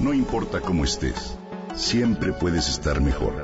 [0.00, 1.36] No importa cómo estés,
[1.74, 3.34] siempre puedes estar mejor.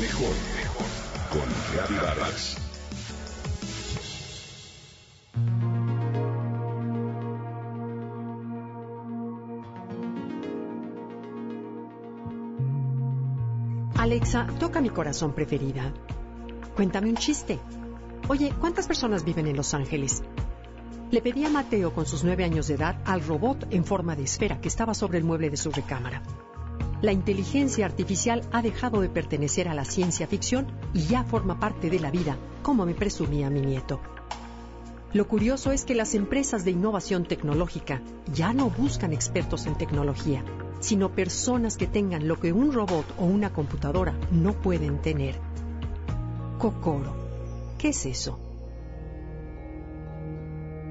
[0.00, 0.86] Mejor, mejor.
[1.30, 2.56] Con Reavivadas.
[13.96, 15.94] Alexa, toca mi corazón preferida.
[16.74, 17.60] Cuéntame un chiste.
[18.26, 20.24] Oye, ¿cuántas personas viven en Los Ángeles?
[21.12, 24.22] Le pedí a Mateo con sus nueve años de edad al robot en forma de
[24.22, 26.22] esfera que estaba sobre el mueble de su recámara.
[27.02, 31.90] La inteligencia artificial ha dejado de pertenecer a la ciencia ficción y ya forma parte
[31.90, 34.00] de la vida, como me presumía mi nieto.
[35.12, 38.00] Lo curioso es que las empresas de innovación tecnológica
[38.32, 40.42] ya no buscan expertos en tecnología,
[40.80, 45.38] sino personas que tengan lo que un robot o una computadora no pueden tener.
[46.58, 47.14] Kokoro.
[47.76, 48.38] ¿Qué es eso?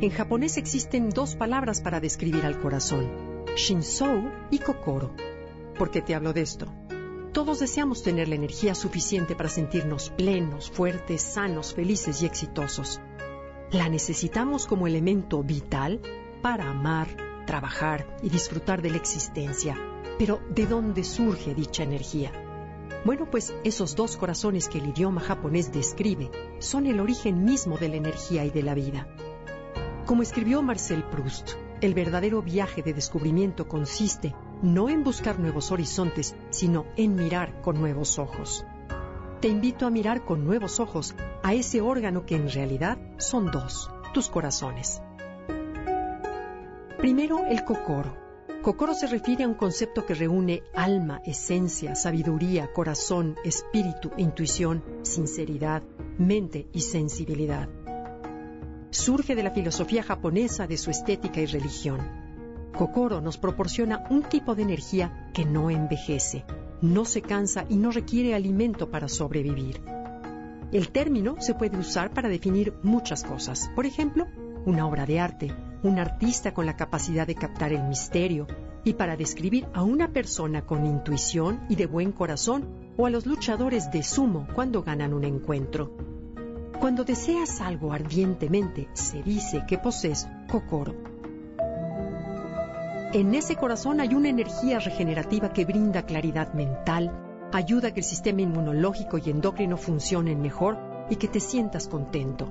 [0.01, 5.11] En japonés existen dos palabras para describir al corazón, Shinsou y Kokoro.
[5.77, 6.65] ¿Por qué te hablo de esto?
[7.33, 12.99] Todos deseamos tener la energía suficiente para sentirnos plenos, fuertes, sanos, felices y exitosos.
[13.69, 16.01] La necesitamos como elemento vital
[16.41, 17.07] para amar,
[17.45, 19.77] trabajar y disfrutar de la existencia.
[20.17, 22.31] Pero ¿de dónde surge dicha energía?
[23.05, 27.89] Bueno, pues esos dos corazones que el idioma japonés describe son el origen mismo de
[27.89, 29.07] la energía y de la vida.
[30.11, 36.35] Como escribió Marcel Proust, el verdadero viaje de descubrimiento consiste no en buscar nuevos horizontes,
[36.49, 38.65] sino en mirar con nuevos ojos.
[39.39, 43.89] Te invito a mirar con nuevos ojos a ese órgano que en realidad son dos,
[44.13, 45.01] tus corazones.
[46.97, 48.17] Primero, el cocoro.
[48.63, 55.83] Cocoro se refiere a un concepto que reúne alma, esencia, sabiduría, corazón, espíritu, intuición, sinceridad,
[56.17, 57.69] mente y sensibilidad
[58.91, 61.99] surge de la filosofía japonesa, de su estética y religión.
[62.77, 66.45] Kokoro nos proporciona un tipo de energía que no envejece,
[66.81, 69.81] no se cansa y no requiere alimento para sobrevivir.
[70.71, 73.69] El término se puede usar para definir muchas cosas.
[73.75, 74.27] Por ejemplo,
[74.65, 75.53] una obra de arte,
[75.83, 78.47] un artista con la capacidad de captar el misterio,
[78.83, 83.25] y para describir a una persona con intuición y de buen corazón, o a los
[83.25, 85.95] luchadores de sumo cuando ganan un encuentro.
[86.81, 90.95] Cuando deseas algo ardientemente, se dice que posees kokoro.
[93.13, 97.11] En ese corazón hay una energía regenerativa que brinda claridad mental,
[97.53, 102.49] ayuda a que el sistema inmunológico y endocrino funcionen mejor y que te sientas contento.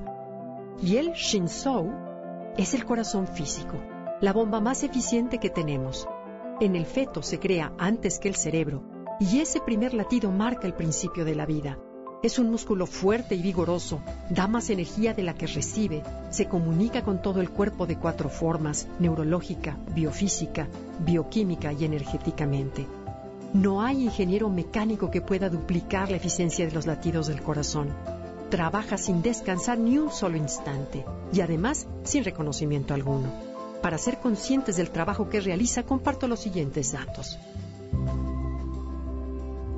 [0.80, 1.90] Y el Shinsou
[2.56, 3.82] es el corazón físico,
[4.20, 6.06] la bomba más eficiente que tenemos.
[6.60, 8.84] En el feto se crea antes que el cerebro
[9.18, 11.80] y ese primer latido marca el principio de la vida.
[12.22, 17.02] Es un músculo fuerte y vigoroso, da más energía de la que recibe, se comunica
[17.02, 22.86] con todo el cuerpo de cuatro formas, neurológica, biofísica, bioquímica y energéticamente.
[23.54, 27.88] No hay ingeniero mecánico que pueda duplicar la eficiencia de los latidos del corazón.
[28.50, 33.32] Trabaja sin descansar ni un solo instante y además sin reconocimiento alguno.
[33.80, 37.38] Para ser conscientes del trabajo que realiza, comparto los siguientes datos.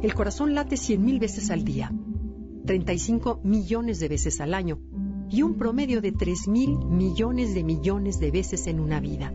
[0.03, 1.93] El corazón late 100.000 veces al día,
[2.67, 4.79] 35 millones de veces al año
[5.29, 9.33] y un promedio de 3 mil millones de millones de veces en una vida.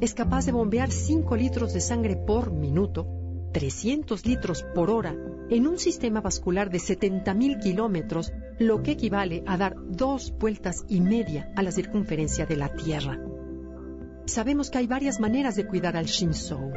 [0.00, 3.06] Es capaz de bombear 5 litros de sangre por minuto,
[3.52, 5.14] 300 litros por hora,
[5.50, 10.84] en un sistema vascular de 70 mil kilómetros, lo que equivale a dar dos vueltas
[10.88, 13.20] y media a la circunferencia de la Tierra.
[14.26, 16.72] Sabemos que hay varias maneras de cuidar al Shinzou.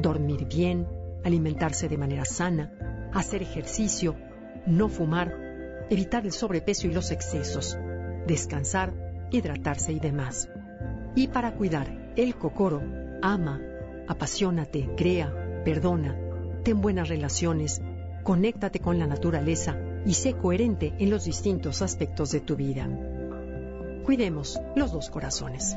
[0.00, 0.86] Dormir bien,
[1.24, 4.14] alimentarse de manera sana, hacer ejercicio,
[4.66, 5.34] no fumar,
[5.90, 7.78] evitar el sobrepeso y los excesos,
[8.26, 8.92] descansar,
[9.30, 10.48] hidratarse y demás.
[11.14, 12.82] Y para cuidar el cocoro,
[13.22, 13.60] ama,
[14.06, 16.16] apasionate, crea, perdona,
[16.64, 17.80] ten buenas relaciones,
[18.22, 22.88] conéctate con la naturaleza y sé coherente en los distintos aspectos de tu vida.
[24.04, 25.76] Cuidemos los dos corazones.